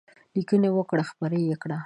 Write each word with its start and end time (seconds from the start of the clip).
لیکنې 0.35 0.69
وکړه 0.73 1.03
خپرې 1.09 1.39
یې 1.49 1.55
کړه. 1.61 1.77